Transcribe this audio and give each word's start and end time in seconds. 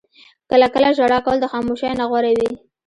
•کله 0.49 0.65
کله 0.73 0.89
ژړا 0.97 1.19
کول 1.25 1.37
د 1.41 1.45
خاموشۍ 1.51 1.91
نه 1.99 2.05
غوره 2.09 2.31
وي. 2.37 2.51